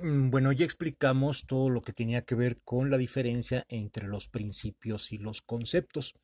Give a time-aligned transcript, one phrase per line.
[0.00, 4.28] Mm, bueno, ya explicamos todo lo que tenía que ver con la diferencia entre los
[4.28, 6.14] principios y los conceptos.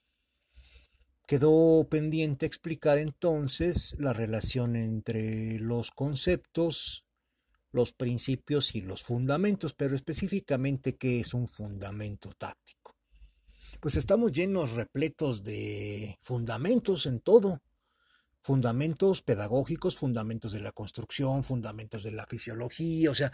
[1.27, 7.05] Quedó pendiente explicar entonces la relación entre los conceptos,
[7.73, 12.95] los principios y los fundamentos, pero específicamente qué es un fundamento táctico.
[13.81, 17.61] Pues estamos llenos, repletos de fundamentos en todo
[18.45, 23.33] fundamentos pedagógicos, fundamentos de la construcción, fundamentos de la fisiología, o sea,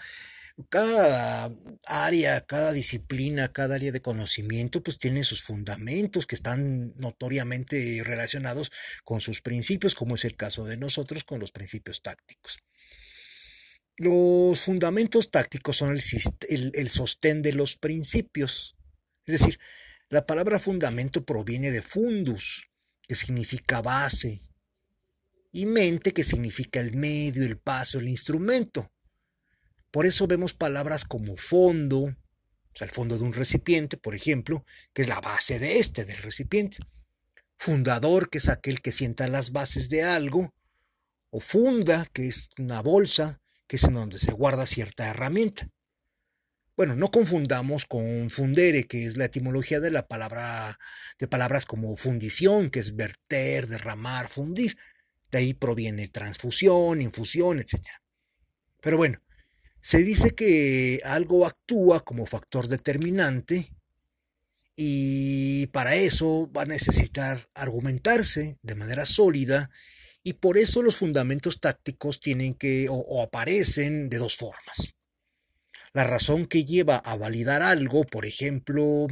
[0.69, 1.53] cada
[1.87, 8.71] área, cada disciplina, cada área de conocimiento, pues tiene sus fundamentos que están notoriamente relacionados
[9.03, 12.61] con sus principios, como es el caso de nosotros con los principios tácticos.
[13.97, 15.99] Los fundamentos tácticos son
[16.49, 18.77] el, el sostén de los principios.
[19.27, 19.59] Es decir,
[20.09, 22.69] la palabra fundamento proviene de fundus,
[23.09, 24.41] que significa base,
[25.53, 28.91] y mente, que significa el medio, el paso, el instrumento.
[29.91, 31.99] Por eso vemos palabras como fondo,
[32.73, 36.05] o sea, el fondo de un recipiente, por ejemplo, que es la base de este,
[36.05, 36.79] del recipiente.
[37.57, 40.55] Fundador, que es aquel que sienta las bases de algo.
[41.31, 45.69] O funda, que es una bolsa, que es en donde se guarda cierta herramienta.
[46.77, 50.79] Bueno, no confundamos con fundere, que es la etimología de la palabra,
[51.19, 54.79] de palabras como fundición, que es verter, derramar, fundir.
[55.31, 57.87] De ahí proviene transfusión, infusión, etc.
[58.81, 59.21] Pero bueno,
[59.81, 63.73] se dice que algo actúa como factor determinante
[64.77, 69.71] y para eso va a necesitar argumentarse de manera sólida
[70.23, 74.95] y por eso los fundamentos tácticos tienen que o, aparecen de dos formas.
[75.93, 79.07] La razón que lleva a validar algo, por ejemplo,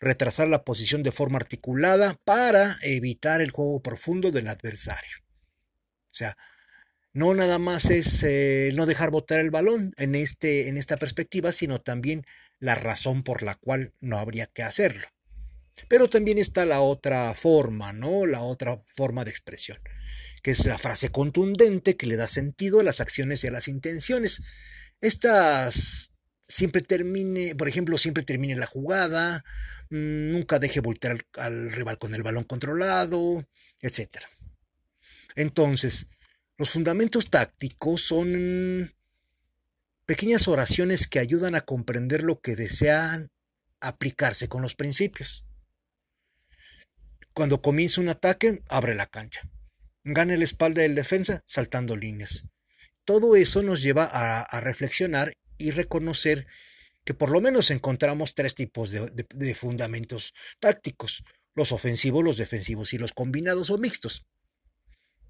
[0.00, 5.18] retrasar la posición de forma articulada para evitar el juego profundo del adversario.
[6.10, 6.36] O sea,
[7.12, 11.52] no nada más es eh, no dejar botar el balón en, este, en esta perspectiva,
[11.52, 12.24] sino también
[12.60, 15.06] la razón por la cual no habría que hacerlo.
[15.88, 18.26] Pero también está la otra forma, ¿no?
[18.26, 19.78] La otra forma de expresión,
[20.42, 23.68] que es la frase contundente que le da sentido a las acciones y a las
[23.68, 24.42] intenciones.
[25.00, 29.44] Estas siempre termine, por ejemplo, siempre termine la jugada,
[29.90, 33.46] mm, nunca deje voltear al rival con el balón controlado,
[33.80, 34.28] etcétera.
[35.38, 36.08] Entonces,
[36.56, 38.92] los fundamentos tácticos son
[40.04, 43.30] pequeñas oraciones que ayudan a comprender lo que desean
[43.78, 45.44] aplicarse con los principios.
[47.34, 49.48] Cuando comienza un ataque, abre la cancha.
[50.02, 52.44] Gane la espalda del defensa saltando líneas.
[53.04, 56.48] Todo eso nos lleva a, reflexionar y reconocer
[57.04, 61.22] que por lo menos encontramos tres tipos de fundamentos tácticos,
[61.54, 64.26] los ofensivos, los defensivos y los combinados o mixtos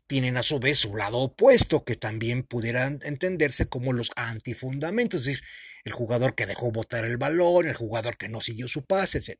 [0.09, 5.27] tienen a su vez su lado opuesto, que también pudieran entenderse como los antifundamentos, es
[5.27, 5.45] decir,
[5.85, 9.39] el jugador que dejó botar el balón, el jugador que no siguió su pase, etc.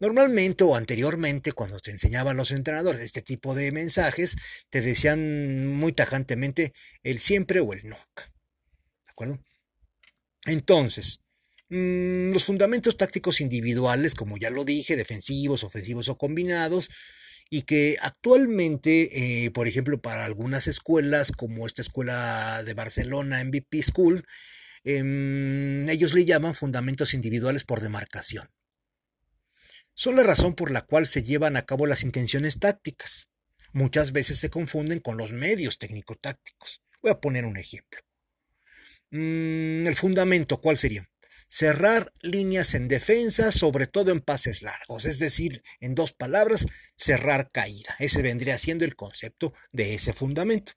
[0.00, 4.36] Normalmente o anteriormente, cuando te enseñaban los entrenadores este tipo de mensajes,
[4.68, 8.32] te decían muy tajantemente el siempre o el nunca.
[9.04, 9.38] ¿De acuerdo?
[10.46, 11.20] Entonces,
[11.68, 16.90] mm, los fundamentos tácticos individuales, como ya lo dije, defensivos, ofensivos o combinados,
[17.50, 23.82] y que actualmente, eh, por ejemplo, para algunas escuelas, como esta escuela de Barcelona, MVP
[23.82, 24.24] School,
[24.84, 28.48] em, ellos le llaman fundamentos individuales por demarcación.
[29.94, 33.30] Son la razón por la cual se llevan a cabo las intenciones tácticas.
[33.72, 36.82] Muchas veces se confunden con los medios técnico-tácticos.
[37.02, 38.00] Voy a poner un ejemplo.
[39.10, 41.09] Mm, el fundamento, ¿cuál sería?
[41.50, 46.64] Cerrar líneas en defensa, sobre todo en pases largos, es decir, en dos palabras,
[46.96, 47.96] cerrar caída.
[47.98, 50.74] Ese vendría siendo el concepto de ese fundamento.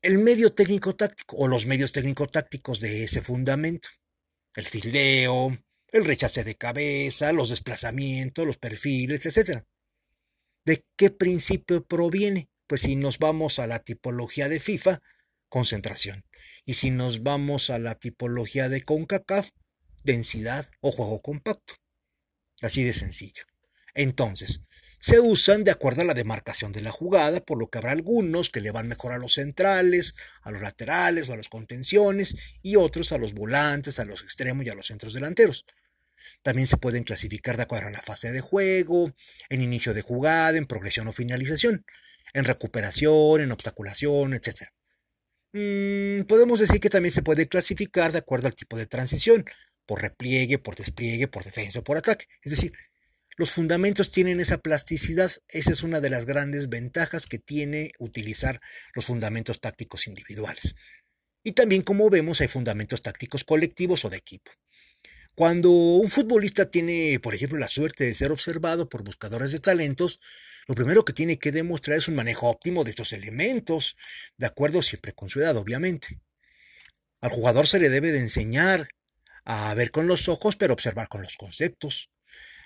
[0.00, 3.88] El medio técnico-táctico o los medios técnico-tácticos de ese fundamento.
[4.54, 5.58] El fildeo,
[5.88, 9.64] el rechace de cabeza, los desplazamientos, los perfiles, etc.
[10.64, 12.48] ¿De qué principio proviene?
[12.68, 15.02] Pues si nos vamos a la tipología de FIFA,
[15.48, 16.24] concentración.
[16.64, 19.50] Y si nos vamos a la tipología de CONCACAF,
[20.04, 21.74] densidad o juego compacto.
[22.60, 23.44] Así de sencillo.
[23.94, 24.62] Entonces,
[24.98, 28.50] se usan de acuerdo a la demarcación de la jugada, por lo que habrá algunos
[28.50, 32.76] que le van mejor a los centrales, a los laterales o a los contenciones, y
[32.76, 35.66] otros a los volantes, a los extremos y a los centros delanteros.
[36.42, 39.12] También se pueden clasificar de acuerdo a la fase de juego,
[39.48, 41.84] en inicio de jugada, en progresión o finalización,
[42.32, 44.68] en recuperación, en obstaculación, etc.
[45.52, 49.44] Mm, podemos decir que también se puede clasificar de acuerdo al tipo de transición,
[49.86, 52.26] por repliegue, por despliegue, por defensa o por ataque.
[52.42, 52.72] Es decir,
[53.36, 55.30] los fundamentos tienen esa plasticidad.
[55.48, 58.60] Esa es una de las grandes ventajas que tiene utilizar
[58.94, 60.74] los fundamentos tácticos individuales.
[61.42, 64.52] Y también, como vemos, hay fundamentos tácticos colectivos o de equipo.
[65.34, 70.20] Cuando un futbolista tiene, por ejemplo, la suerte de ser observado por buscadores de talentos,
[70.68, 73.96] lo primero que tiene que demostrar es un manejo óptimo de estos elementos,
[74.36, 76.20] de acuerdo siempre con su edad, obviamente.
[77.20, 78.88] Al jugador se le debe de enseñar
[79.44, 82.10] a ver con los ojos, pero observar con los conceptos.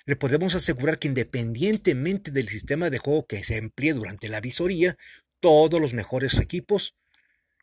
[0.05, 4.97] Le podemos asegurar que independientemente del sistema de juego que se emplee durante la visoría,
[5.41, 6.95] todos los mejores equipos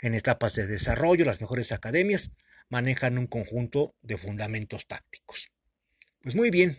[0.01, 2.31] en etapas de desarrollo, las mejores academias,
[2.69, 5.50] manejan un conjunto de fundamentos tácticos.
[6.21, 6.77] Pues muy bien.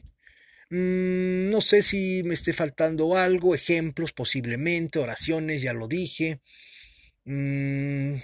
[0.74, 6.40] Mm, no sé si me esté faltando algo, ejemplos posiblemente, oraciones, ya lo dije.
[7.24, 8.16] Mm,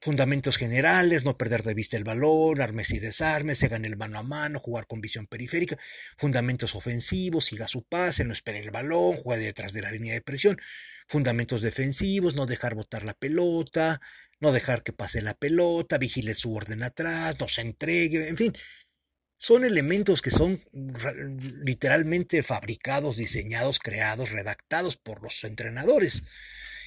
[0.00, 4.18] fundamentos generales, no perder de vista el balón, armes y desarmes, se gane el mano
[4.20, 5.76] a mano, jugar con visión periférica,
[6.16, 10.22] fundamentos ofensivos, siga su pase, no espere el balón, juegue detrás de la línea de
[10.22, 10.56] presión,
[11.08, 14.00] fundamentos defensivos, no dejar botar la pelota,
[14.40, 18.52] no dejar que pase la pelota, vigile su orden atrás, no se entregue, en fin.
[19.38, 20.60] Son elementos que son
[21.64, 26.22] literalmente fabricados, diseñados, creados, redactados por los entrenadores.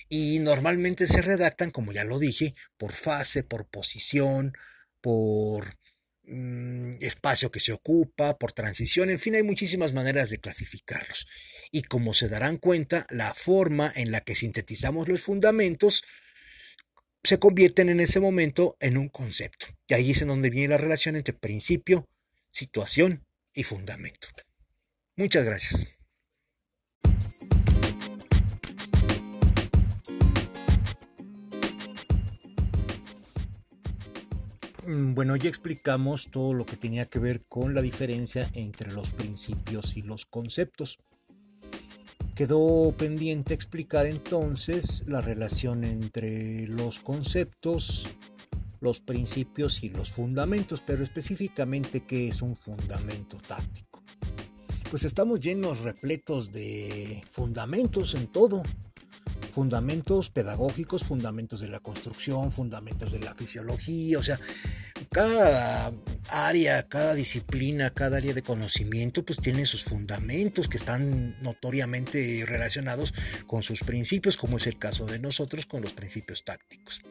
[0.09, 4.53] Y normalmente se redactan, como ya lo dije, por fase, por posición,
[4.99, 5.77] por
[6.23, 11.27] mm, espacio que se ocupa, por transición, en fin, hay muchísimas maneras de clasificarlos.
[11.71, 16.03] Y como se darán cuenta, la forma en la que sintetizamos los fundamentos
[17.23, 19.67] se convierten en ese momento en un concepto.
[19.87, 22.09] Y ahí es en donde viene la relación entre principio,
[22.51, 24.27] situación y fundamento.
[25.15, 25.87] Muchas gracias.
[34.87, 39.11] Mm, bueno, ya explicamos todo lo que tenía que ver con la diferencia entre los
[39.11, 40.99] principios y los conceptos.
[42.35, 48.07] Quedó pendiente explicar entonces la relación entre los conceptos,
[48.81, 54.03] los principios y los fundamentos, pero específicamente qué es un fundamento táctico.
[54.89, 58.63] Pues estamos llenos, repletos de fundamentos en todo.
[59.53, 64.39] Fundamentos pedagógicos, fundamentos de la construcción, fundamentos de la fisiología, o sea,
[65.11, 65.91] cada
[66.29, 73.13] área, cada disciplina, cada área de conocimiento, pues tiene sus fundamentos que están notoriamente relacionados
[73.45, 77.01] con sus principios, como es el caso de nosotros con los principios tácticos.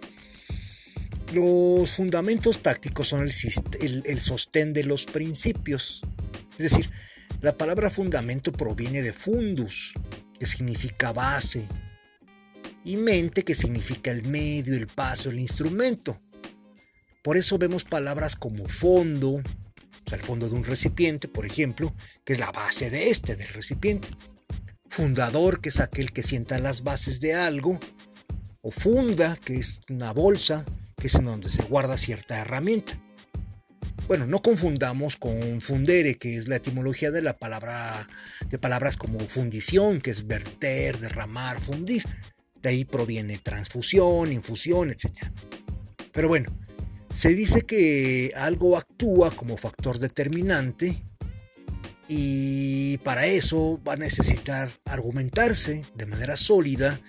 [1.33, 6.03] Los fundamentos tácticos son el, sostén de los principios.
[6.59, 6.91] Es decir,
[7.41, 9.95] la palabra fundamento proviene de fundus,
[10.41, 11.69] que significa base,
[12.85, 16.21] y mente, que significa el medio, el paso, el instrumento.
[17.23, 19.43] Por eso vemos palabras como fondo, o
[20.07, 21.95] sea, el fondo de un recipiente, por ejemplo,
[22.25, 24.09] que es la base de este, del recipiente.
[24.89, 27.79] Fundador, que es aquel que sienta las bases de algo.
[28.63, 30.65] O funda, que es una bolsa,
[31.01, 33.01] que es en donde se guarda cierta herramienta.
[34.07, 38.07] Bueno, no confundamos con fundere, que es la etimología de la palabra
[38.49, 42.05] de palabras como fundición, que es verter, derramar, fundir.
[42.61, 45.27] De ahí proviene transfusión, infusión, etc.
[46.13, 46.51] Pero bueno,
[47.15, 51.03] se dice que algo actúa como factor determinante
[52.09, 57.01] y para eso va a necesitar argumentarse de manera sólida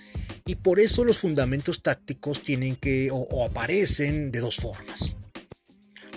[0.52, 5.16] y por eso los fundamentos tácticos tienen que o, aparecen de dos formas.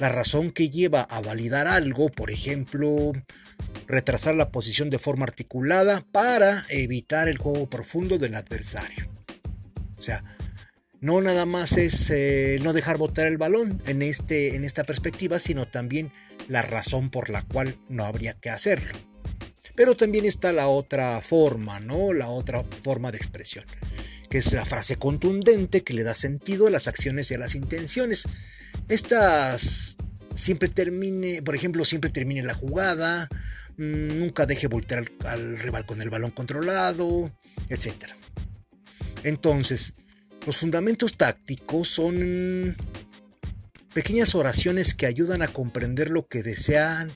[0.00, 3.12] La razón que lleva a validar algo, por ejemplo,
[3.86, 9.08] retrasar la posición de forma articulada para evitar el juego profundo del adversario.
[9.96, 10.24] O sea,
[11.00, 15.38] no nada más es eh, no dejar botar el balón en, este, en esta perspectiva,
[15.38, 16.10] sino también
[16.48, 18.98] la razón por la cual no habría que hacerlo.
[19.76, 22.12] Pero también está la otra forma, ¿no?
[22.12, 23.64] La otra forma de expresión,
[24.34, 27.54] que es la frase contundente que le da sentido a las acciones y a las
[27.54, 28.24] intenciones.
[28.88, 29.96] Estas
[30.34, 33.28] siempre termine, por ejemplo, siempre termine la jugada,
[33.76, 37.32] mm, nunca deje voltear al, al rival con el balón controlado,
[37.68, 37.94] etc.
[39.22, 39.94] Entonces,
[40.44, 42.76] los fundamentos tácticos son
[43.94, 47.12] pequeñas oraciones que ayudan a comprender lo que desean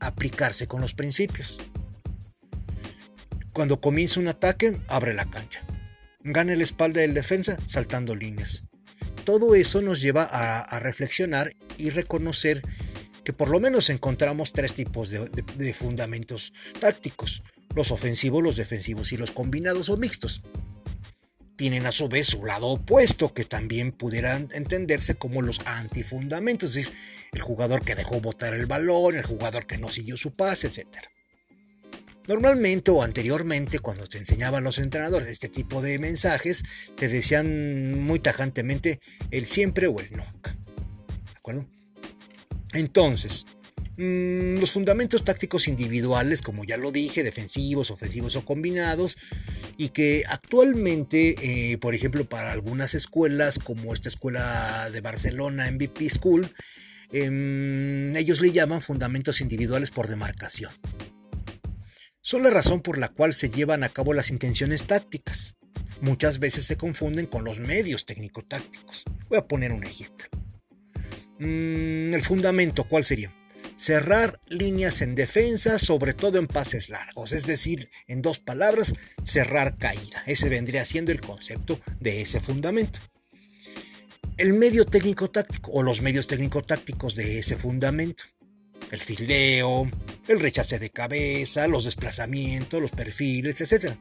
[0.00, 1.60] aplicarse con los principios.
[3.52, 5.64] Cuando comienza un ataque, abre la cancha.
[6.28, 8.64] Gane la espalda del defensa saltando líneas.
[9.24, 12.62] Todo eso nos lleva a, reflexionar y reconocer
[13.24, 17.44] que por lo menos encontramos tres tipos de fundamentos tácticos.
[17.76, 20.42] Los ofensivos, los defensivos y los combinados o mixtos
[21.56, 26.74] tienen a su vez su lado opuesto, que también pudieran entenderse como los antifundamentos, es
[26.86, 26.98] decir,
[27.32, 30.86] el jugador que dejó botar el balón, el jugador que no siguió su pase, etc.
[32.28, 36.64] Normalmente o anteriormente, cuando te enseñaban los entrenadores este tipo de mensajes,
[36.96, 40.52] te decían muy tajantemente el siempre o el nunca.
[40.52, 41.66] ¿De acuerdo?
[42.72, 43.46] Entonces,
[43.96, 49.16] mm, los fundamentos tácticos individuales, como ya lo dije, defensivos, ofensivos o combinados,
[49.76, 51.36] y que actualmente,
[51.72, 56.50] eh, por ejemplo, para algunas escuelas, como esta escuela de Barcelona, MVP School,
[57.12, 60.72] em, ellos le llaman fundamentos individuales por demarcación
[62.26, 65.58] son la razón por la cual se llevan a cabo las intenciones tácticas.
[66.00, 69.04] Muchas veces se confunden con los medios técnico-tácticos.
[69.28, 70.26] Voy a poner un ejemplo.
[71.38, 73.32] Mm, el fundamento, ¿cuál sería?
[73.76, 78.92] Cerrar líneas en defensa, sobre todo en pases largos, es decir, en dos palabras,
[79.22, 80.24] cerrar caída.
[80.26, 82.98] Ese vendría siendo el concepto de ese fundamento.
[84.36, 88.24] El medio técnico-táctico o los medios técnico-tácticos de ese fundamento
[88.90, 89.90] el fildeo,
[90.28, 93.96] el rechace de cabeza, los desplazamientos, los perfiles, etc.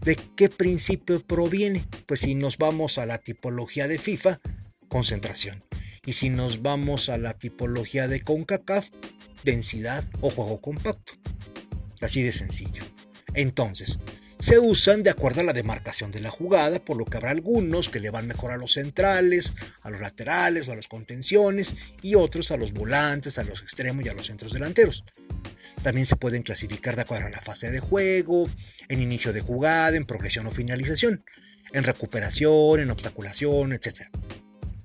[0.00, 1.84] ¿De qué principio proviene?
[2.06, 4.40] Pues si nos vamos a la tipología de FIFA,
[4.88, 5.64] concentración.
[6.06, 8.88] Y si nos vamos a la tipología de CONCACAF,
[9.44, 11.12] densidad o juego compacto.
[12.00, 12.84] Así de sencillo.
[13.34, 14.00] Entonces,
[14.40, 17.88] se usan de acuerdo a la demarcación de la jugada, por lo que habrá algunos
[17.88, 22.14] que le van mejor a los centrales, a los laterales o a los contenciones y
[22.14, 25.04] otros a los volantes, a los extremos y a los centros delanteros.
[25.82, 28.48] También se pueden clasificar de acuerdo a la fase de juego,
[28.88, 31.22] en inicio de jugada, en progresión o finalización,
[31.72, 34.08] en recuperación, en obstaculación, etc.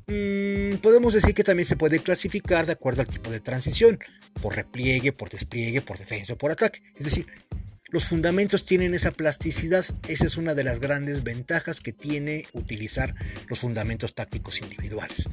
[0.07, 3.99] Mm, podemos decir que también se puede clasificar de acuerdo al tipo de transición,
[4.41, 6.81] por repliegue, por despliegue, por defensa o por ataque.
[6.95, 7.25] Es decir,
[7.95, 13.15] los fundamentos tienen esa plasticidad, esa es una de las grandes ventajas que tiene utilizar
[13.47, 15.29] los fundamentos tácticos individuales.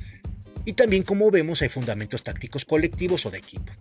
[0.64, 3.72] Y también como vemos hay fundamentos tácticos colectivos o de equipo.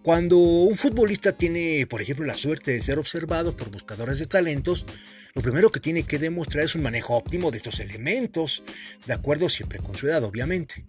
[0.00, 4.86] Cuando un futbolista tiene, por ejemplo, la suerte de ser observado por buscadores de talentos,
[5.34, 8.62] lo primero que tiene que demostrar es un manejo óptimo de estos elementos,
[9.04, 10.86] de acuerdo siempre con su edad, obviamente.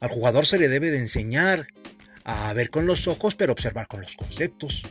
[0.00, 1.68] Al jugador se le debe de enseñar
[2.24, 4.84] a ver con los ojos, pero observar con los conceptos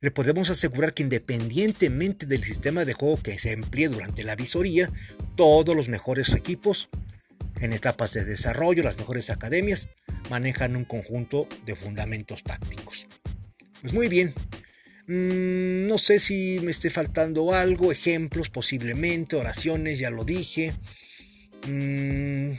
[0.00, 4.90] le podemos asegurar que independientemente del sistema de juego que se emplee durante la visoría,
[5.36, 6.88] todos los mejores equipos
[7.60, 9.90] en etapas de desarrollo, las mejores academias,
[10.30, 13.06] manejan un conjunto de fundamentos tácticos.
[13.82, 14.32] Pues muy bien,
[15.06, 20.72] mm, no sé si me esté faltando algo, ejemplos posiblemente, oraciones, ya lo dije.
[21.66, 22.52] Mm,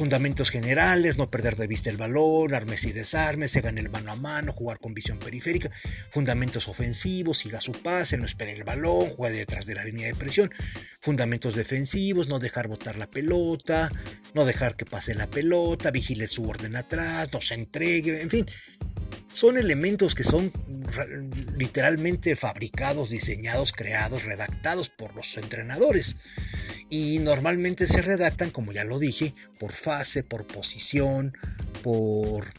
[0.00, 4.16] Fundamentos generales, no perder de vista el balón, armes y desarmes, se el mano a
[4.16, 5.70] mano, jugar con visión periférica.
[6.08, 10.14] Fundamentos ofensivos, siga su pase, no espere el balón, juegue detrás de la línea de
[10.14, 10.50] presión.
[11.02, 13.92] Fundamentos defensivos, no dejar botar la pelota,
[14.32, 18.46] no dejar que pase la pelota, vigile su orden atrás, no se entregue, en fin.
[19.34, 20.50] Son elementos que son
[21.58, 26.16] literalmente fabricados, diseñados, creados, redactados por los entrenadores
[26.90, 31.32] y normalmente se redactan, como ya lo dije, por fase, por posición,
[31.82, 32.52] por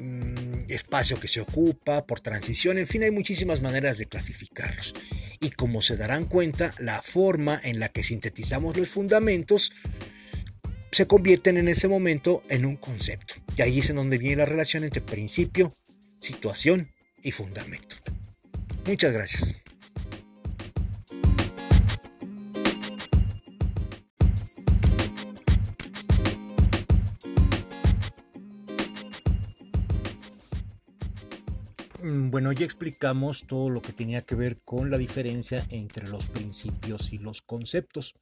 [0.00, 4.94] mm, espacio que se ocupa, por transición, en fin, hay muchísimas maneras de clasificarlos.
[5.40, 9.72] Y como se darán cuenta, la forma en la que sintetizamos los fundamentos
[10.90, 13.34] se convierten en ese momento en un concepto.
[13.56, 15.72] Y ahí es en donde viene la relación entre principio,
[16.18, 16.88] situación
[17.22, 17.96] y fundamento.
[18.84, 19.54] Muchas gracias.
[32.30, 37.12] Bueno, ya explicamos todo lo que tenía que ver con la diferencia entre los principios
[37.12, 38.14] y los conceptos.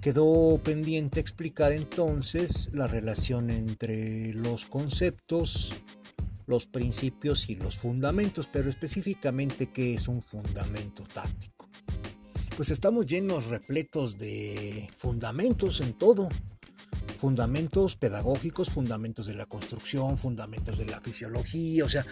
[0.00, 5.74] Quedó pendiente explicar entonces la relación entre los conceptos,
[6.46, 11.68] los principios y los fundamentos, pero específicamente qué es un fundamento táctico.
[12.56, 16.28] Pues estamos llenos, repletos de fundamentos en todo
[17.18, 22.06] fundamentos pedagógicos, fundamentos de la construcción, fundamentos de la fisiología, o sea,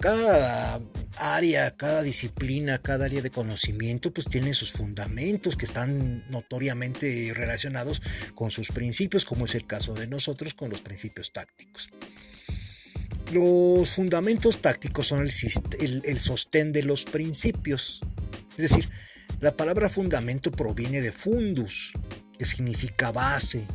[0.00, 0.80] cada
[1.18, 8.02] área, cada disciplina, cada área de conocimiento, pues tiene sus fundamentos que están notoriamente relacionados
[8.34, 11.90] con sus principios, como es el caso de nosotros con los principios tácticos.
[13.32, 15.28] Los fundamentos tácticos son
[15.78, 18.00] el, el sostén de los principios.
[18.56, 18.88] Es decir,
[19.40, 21.92] la palabra fundamento proviene de fundus,
[22.38, 23.66] que significa base,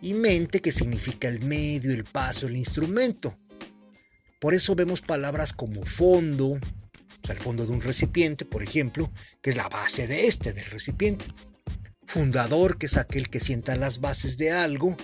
[0.00, 3.36] y mente que significa el medio, el paso, el instrumento.
[4.38, 9.10] Por eso vemos palabras como fondo, o sea, el fondo de un recipiente, por ejemplo,
[9.42, 11.24] que es la base de este, del recipiente.
[12.06, 14.96] Fundador, que es aquel que sienta las bases de algo.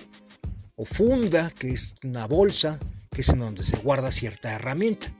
[0.75, 2.79] O funda, que es una bolsa,
[3.11, 5.13] que es en donde se guarda cierta herramienta.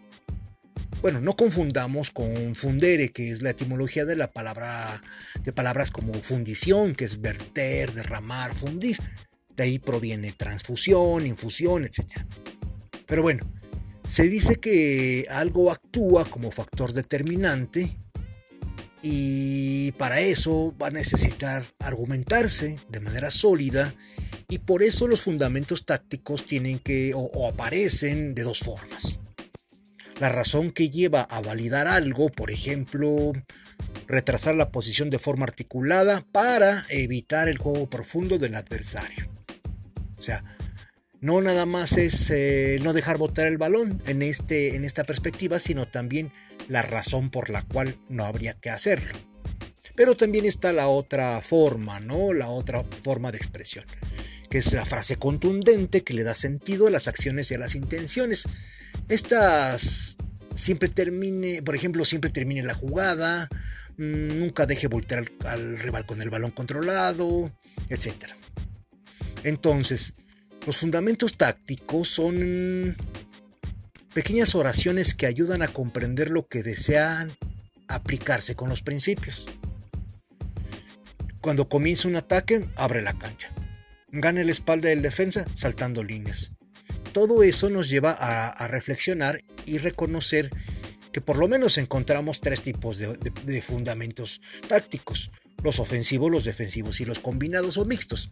[1.01, 5.01] Bueno, no confundamos con fundere, que es la etimología de la palabra,
[5.43, 8.97] de palabras como fundición, que es verter, derramar, fundir.
[9.55, 12.25] De ahí proviene transfusión, infusión, etc.
[13.05, 13.45] Pero bueno,
[14.07, 17.97] se dice que algo actúa como factor determinante
[19.01, 23.93] y para eso va a necesitar argumentarse de manera sólida
[24.49, 29.19] y por eso los fundamentos tácticos tienen que o, aparecen de dos formas.
[30.19, 33.33] La razón que lleva a validar algo, por ejemplo,
[34.07, 39.29] retrasar la posición de forma articulada para evitar el juego profundo del adversario.
[40.17, 40.43] O sea,
[41.25, 45.59] no nada más es eh, no dejar botar el balón en, este, en esta perspectiva,
[45.59, 46.31] sino también
[46.67, 49.17] la razón por la cual no habría que hacerlo.
[49.95, 52.31] Pero también está la otra forma, ¿no?
[52.31, 53.85] La otra forma de expresión,
[54.51, 57.73] que es la frase contundente que le da sentido a las acciones y a las
[57.73, 58.43] intenciones.
[59.09, 60.17] Estas
[60.53, 63.49] siempre termine, por ejemplo, siempre termine la jugada,
[63.97, 67.51] mm, nunca deje voltear al, rival con el balón controlado,
[67.89, 68.13] etc.
[69.43, 70.24] Entonces,
[70.65, 72.95] los fundamentos tácticos son
[74.13, 77.31] pequeñas oraciones que ayudan a comprender lo que desean
[77.87, 79.47] aplicarse con los principios.
[81.41, 83.53] Cuando comienza un ataque, abre la cancha.
[84.11, 86.51] Gane la espalda del defensa saltando líneas
[87.15, 90.49] todo eso nos lleva a, reflexionar y reconocer
[91.13, 95.31] que por lo menos encontramos tres tipos de, fundamentos tácticos,
[95.63, 98.31] los ofensivos, los defensivos y los combinados o mixtos.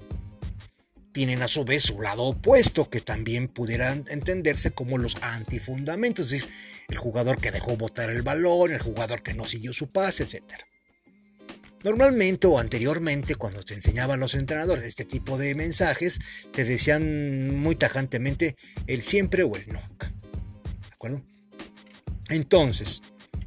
[1.13, 6.41] Tienen a su vez su lado opuesto, que también pudieran entenderse como los antifundamentos, es
[6.41, 6.49] decir,
[6.89, 10.43] el jugador que dejó botar el balón, el jugador que no siguió su pase, etc.
[11.83, 16.19] Normalmente o anteriormente, cuando te enseñaban los entrenadores este tipo de mensajes,
[16.51, 18.55] te decían muy tajantemente
[18.87, 20.07] el siempre o el nunca.
[20.07, 21.21] ¿De acuerdo?
[22.29, 23.01] Entonces,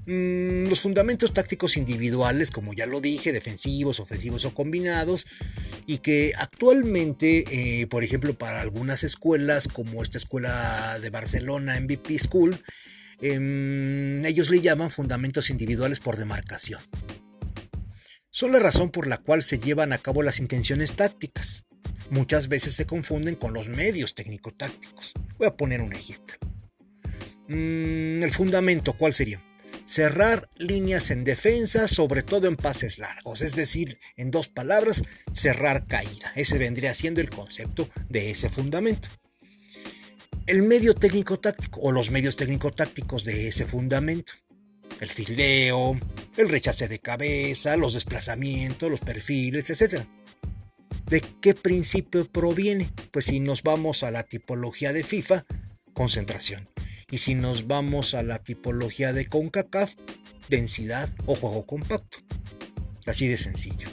[0.07, 5.27] mm, los fundamentos tácticos individuales, como ya lo dije, defensivos, ofensivos o combinados,
[5.87, 12.19] y que actualmente, eh, por ejemplo, para algunas escuelas, como esta escuela de Barcelona, MVP
[12.19, 12.59] School,
[13.21, 16.81] em, ellos le llaman fundamentos individuales por demarcación
[18.37, 21.65] son la razón por la cual se llevan a cabo las intenciones tácticas.
[22.11, 25.15] Muchas veces se confunden con los medios técnico-tácticos.
[25.39, 26.37] Voy a poner un ejemplo.
[27.49, 29.43] Mm, el fundamento, ¿cuál sería?
[29.87, 35.87] Cerrar líneas en defensa, sobre todo en pases largos, es decir, en dos palabras, cerrar
[35.87, 36.33] caída.
[36.35, 39.09] Ese vendría siendo el concepto de ese fundamento.
[40.47, 44.35] El medio técnico-táctico o los medios técnico-tácticos de ese fundamento
[45.01, 45.99] el fildeo,
[46.37, 50.05] el rechace de cabeza, los desplazamientos, los perfiles, etc.
[51.07, 52.91] ¿De qué principio proviene?
[53.11, 55.45] Pues si nos vamos a la tipología de FIFA,
[55.93, 56.69] concentración.
[57.11, 59.95] Y si nos vamos a la tipología de CONCACAF,
[60.49, 62.19] densidad o juego compacto.
[63.07, 63.89] Así de sencillo.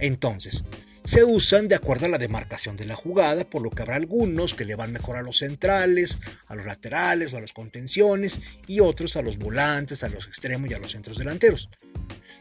[0.00, 0.64] Entonces,
[1.04, 4.54] se usan de acuerdo a la demarcación de la jugada, por lo que habrá algunos
[4.54, 8.80] que le van mejor a los centrales, a los laterales o a los contenciones y
[8.80, 11.70] otros a los volantes, a los extremos y a los centros delanteros.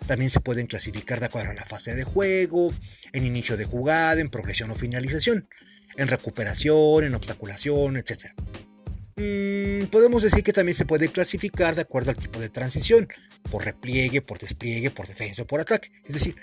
[0.07, 2.73] También se pueden clasificar de acuerdo a la fase de juego,
[3.13, 5.47] en inicio de jugada, en progresión o finalización,
[5.95, 8.33] en recuperación, en obstaculación, etc.
[9.17, 13.07] Mm, podemos decir que también se puede clasificar de acuerdo al tipo de transición,
[13.49, 15.89] por repliegue, por despliegue, por defensa o por ataque.
[16.05, 16.35] Es decir,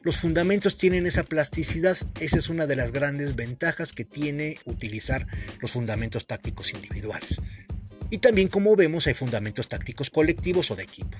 [0.00, 5.26] los fundamentos tienen esa plasticidad, esa es una de las grandes ventajas que tiene utilizar
[5.60, 7.40] los fundamentos tácticos individuales.
[8.10, 11.18] Y también como vemos hay fundamentos tácticos colectivos o de equipo.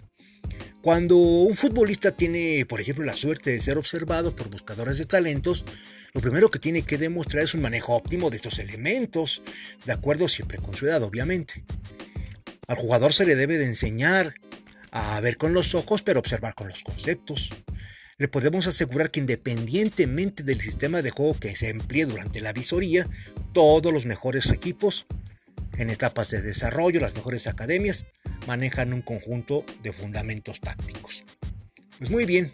[0.80, 5.64] Cuando un futbolista tiene, por ejemplo, la suerte de ser observado por buscadores de talentos,
[6.14, 9.42] lo primero que tiene que demostrar es un manejo óptimo de estos elementos,
[9.84, 11.64] de acuerdo siempre con su edad, obviamente.
[12.66, 14.34] Al jugador se le debe de enseñar
[14.90, 17.50] a ver con los ojos, pero observar con los conceptos
[18.18, 23.08] le podemos asegurar que independientemente del sistema de juego que se emplee durante la visoría,
[23.52, 25.06] todos los mejores equipos
[25.76, 28.06] en etapas de desarrollo, las mejores academias,
[28.48, 31.24] manejan un conjunto de fundamentos tácticos.
[31.98, 32.50] Pues muy bien,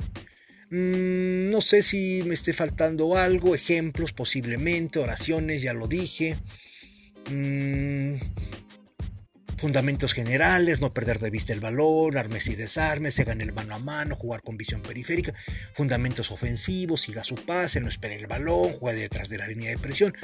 [0.71, 6.37] mm, no sé si me esté faltando algo, ejemplos posiblemente, oraciones, ya lo dije.
[7.31, 8.17] Mm,
[9.65, 13.75] Fundamentos generales, no perder de vista el balón, armes y desarmes, se gane el mano
[13.75, 15.33] a mano, jugar con visión periférica.
[15.73, 19.79] Fundamentos ofensivos, siga su pase, no espere el balón, juegue detrás de la línea de
[19.79, 20.15] presión.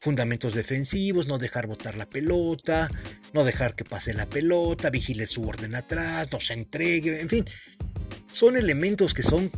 [0.00, 2.90] Fundamentos defensivos, no dejar botar la pelota,
[3.32, 7.44] no dejar que pase la pelota, vigile su orden atrás, no se entregue, en fin.
[8.32, 9.50] Son elementos que son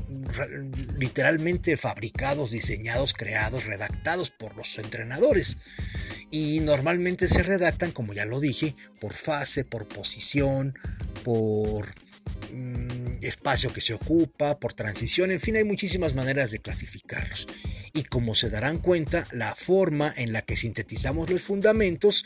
[0.98, 5.56] literalmente fabricados, diseñados, creados, redactados por los entrenadores
[6.30, 10.74] y normalmente se redactan, como ya lo dije, por fase, por posición,
[11.22, 11.94] por
[12.52, 17.46] mm, espacio que se ocupa, por transición, en fin, hay muchísimas maneras de clasificarlos.
[17.92, 22.24] Y como se darán cuenta, la forma en la que sintetizamos los fundamentos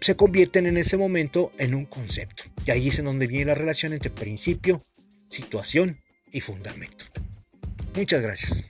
[0.00, 2.44] se convierten en ese momento en un concepto.
[2.64, 4.80] Y ahí es en donde viene la relación entre principio,
[5.28, 5.98] situación
[6.32, 7.04] y fundamento.
[7.94, 8.64] Muchas gracias.